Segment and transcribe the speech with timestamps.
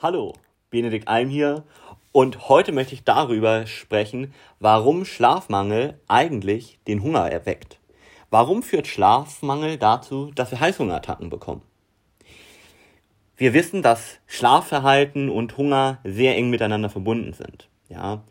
[0.00, 0.34] Hallo,
[0.70, 1.64] Benedikt Alm hier
[2.12, 7.80] und heute möchte ich darüber sprechen, warum Schlafmangel eigentlich den Hunger erweckt.
[8.30, 11.62] Warum führt Schlafmangel dazu, dass wir Heißhungerattacken bekommen?
[13.36, 17.68] Wir wissen, dass Schlafverhalten und Hunger sehr eng miteinander verbunden sind.
[17.88, 18.22] Ja,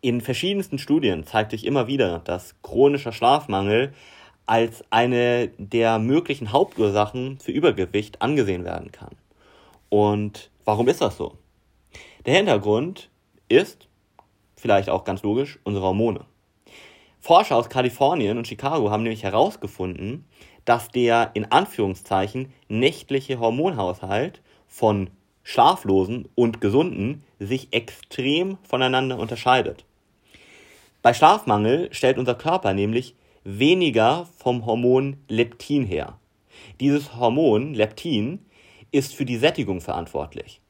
[0.00, 3.94] in verschiedensten Studien zeigt sich immer wieder, dass chronischer Schlafmangel
[4.46, 9.16] als eine der möglichen Hauptursachen für Übergewicht angesehen werden kann.
[9.88, 11.36] Und warum ist das so?
[12.26, 13.10] Der Hintergrund
[13.48, 13.88] ist,
[14.56, 16.26] vielleicht auch ganz logisch, unsere Hormone.
[17.18, 20.26] Forscher aus Kalifornien und Chicago haben nämlich herausgefunden,
[20.64, 25.10] dass der in Anführungszeichen nächtliche Hormonhaushalt von
[25.42, 29.84] Schlaflosen und Gesunden sich extrem voneinander unterscheidet.
[31.02, 36.16] Bei Schlafmangel stellt unser Körper nämlich weniger vom Hormon Leptin her.
[36.78, 38.44] Dieses Hormon Leptin
[38.92, 40.60] ist für die Sättigung verantwortlich.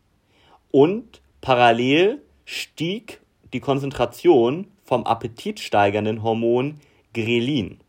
[0.71, 3.21] Und parallel stieg
[3.53, 6.81] die Konzentration vom appetitsteigernden Hormon
[7.15, 7.81] Grelin.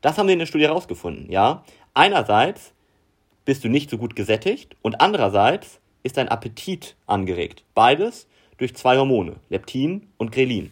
[0.00, 1.64] Das haben wir in der Studie herausgefunden, ja.
[1.94, 2.72] Einerseits
[3.44, 7.64] bist du nicht so gut gesättigt und andererseits ist dein Appetit angeregt.
[7.74, 8.28] Beides
[8.58, 10.70] durch zwei Hormone, Leptin und Grelin.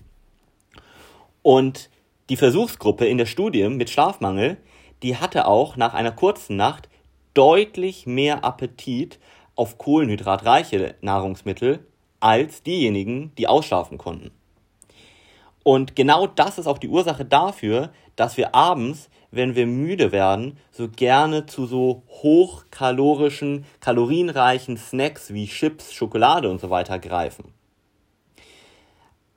[1.42, 1.90] Und
[2.28, 4.58] die Versuchsgruppe in der Studie mit Schlafmangel,
[5.02, 6.88] die hatte auch nach einer kurzen Nacht
[7.36, 9.18] deutlich mehr Appetit
[9.54, 11.86] auf kohlenhydratreiche Nahrungsmittel
[12.20, 14.30] als diejenigen, die ausschlafen konnten.
[15.62, 20.58] Und genau das ist auch die Ursache dafür, dass wir abends, wenn wir müde werden,
[20.70, 27.52] so gerne zu so hochkalorischen, kalorienreichen Snacks wie Chips, Schokolade und so weiter greifen.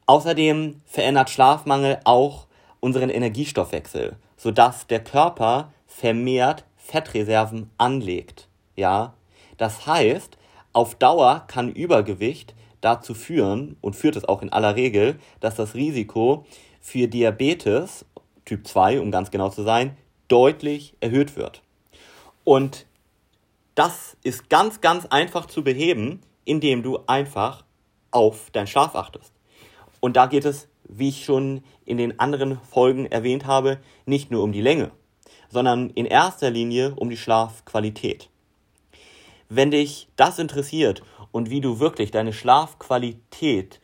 [0.05, 2.47] Außerdem verändert Schlafmangel auch
[2.79, 8.47] unseren Energiestoffwechsel, sodass der Körper vermehrt Fettreserven anlegt.
[8.75, 9.13] Ja,
[9.57, 10.37] das heißt,
[10.73, 15.75] auf Dauer kann Übergewicht dazu führen und führt es auch in aller Regel, dass das
[15.75, 16.45] Risiko
[16.79, 18.05] für Diabetes
[18.45, 19.95] Typ 2, um ganz genau zu sein,
[20.27, 21.61] deutlich erhöht wird.
[22.43, 22.87] Und
[23.75, 27.63] das ist ganz, ganz einfach zu beheben, indem du einfach
[28.11, 29.33] auf deinen Schlaf achtest.
[29.99, 34.43] Und da geht es, wie ich schon in den anderen Folgen erwähnt habe, nicht nur
[34.43, 34.91] um die Länge,
[35.49, 38.29] sondern in erster Linie um die Schlafqualität.
[39.49, 41.01] Wenn dich das interessiert
[41.31, 43.79] und wie du wirklich deine Schlafqualität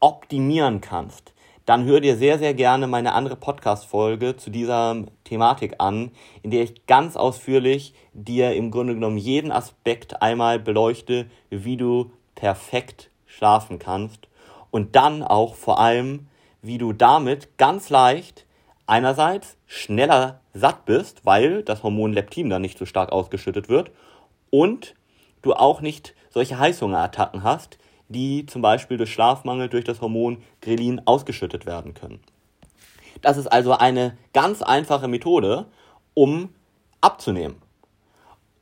[0.00, 1.32] optimieren kannst,
[1.66, 6.10] dann hör dir sehr, sehr gerne meine andere Podcast-Folge zu dieser Thematik an,
[6.42, 12.10] in der ich ganz ausführlich dir im Grunde genommen jeden Aspekt einmal beleuchte, wie du
[12.34, 14.26] perfekt schlafen kannst
[14.70, 16.26] und dann auch vor allem,
[16.60, 18.46] wie du damit ganz leicht
[18.86, 23.90] einerseits schneller satt bist, weil das Hormon Leptin dann nicht so stark ausgeschüttet wird
[24.50, 24.94] und
[25.42, 27.78] du auch nicht solche Heißhungerattacken hast,
[28.08, 32.20] die zum Beispiel durch Schlafmangel durch das Hormon Grelin ausgeschüttet werden können.
[33.22, 35.66] Das ist also eine ganz einfache Methode,
[36.14, 36.50] um
[37.00, 37.60] abzunehmen.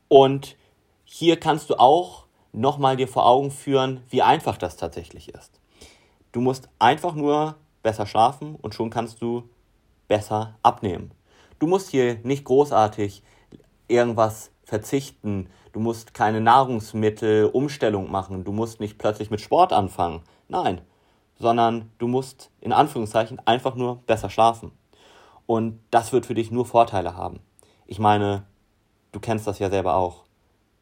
[0.09, 0.57] Und
[1.05, 5.61] hier kannst du auch nochmal dir vor Augen führen, wie einfach das tatsächlich ist.
[6.33, 9.49] Du musst einfach nur besser schlafen und schon kannst du
[10.09, 11.11] besser abnehmen.
[11.59, 13.23] Du musst hier nicht großartig
[13.89, 15.49] irgendwas verzichten.
[15.73, 18.45] Du musst keine Nahrungsmittelumstellung machen.
[18.45, 20.23] Du musst nicht plötzlich mit Sport anfangen.
[20.49, 20.81] Nein,
[21.39, 24.73] sondern du musst in Anführungszeichen einfach nur besser schlafen.
[25.47, 27.41] Und das wird für dich nur Vorteile haben.
[27.87, 28.45] Ich meine,
[29.13, 30.25] du kennst das ja selber auch.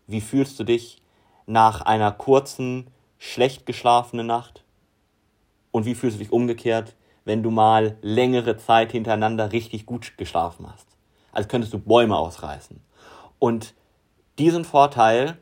[0.06, 1.03] Wie fühlst du dich
[1.47, 2.88] nach einer kurzen,
[3.19, 4.65] schlecht geschlafenen Nacht?
[5.70, 10.66] Und wie fühlst du dich umgekehrt, wenn du mal längere Zeit hintereinander richtig gut geschlafen
[10.72, 10.87] hast.
[11.32, 12.81] Als könntest du Bäume ausreißen.
[13.38, 13.75] Und
[14.38, 15.36] diesen Vorteil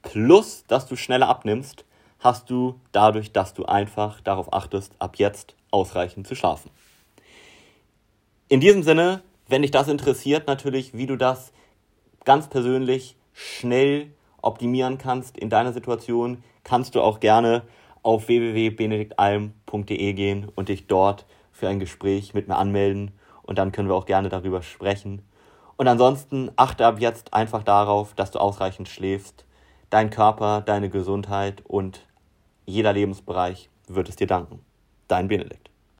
[0.00, 1.84] plus, dass du schneller abnimmst,
[2.20, 6.70] hast du dadurch, dass du einfach darauf achtest, ab jetzt ausreichend zu schlafen.
[8.48, 11.52] In diesem Sinne, wenn dich das interessiert, natürlich, wie du das
[12.24, 17.62] ganz persönlich schnell optimieren kannst in deiner Situation, kannst du auch gerne
[18.04, 23.10] auf www.benediktalm.de gehen und dich dort für ein Gespräch mit mir anmelden
[23.42, 25.22] und dann können wir auch gerne darüber sprechen.
[25.76, 29.44] Und ansonsten achte ab jetzt einfach darauf, dass du ausreichend schläfst.
[29.90, 32.06] Dein Körper, deine Gesundheit und
[32.66, 34.60] jeder Lebensbereich wird es dir danken.
[35.08, 35.73] Dein Benedikt.